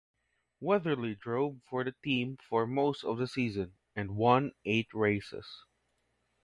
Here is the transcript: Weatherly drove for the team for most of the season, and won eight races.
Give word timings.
Weatherly 0.59 1.13
drove 1.13 1.61
for 1.69 1.83
the 1.83 1.93
team 2.03 2.39
for 2.49 2.65
most 2.65 3.03
of 3.03 3.19
the 3.19 3.27
season, 3.27 3.73
and 3.95 4.15
won 4.15 4.53
eight 4.65 4.91
races. 4.95 5.47